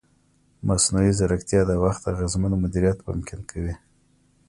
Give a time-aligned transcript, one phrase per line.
[0.67, 3.73] مصنوعي ځیرکتیا د وخت اغېزمن مدیریت ممکن کوي.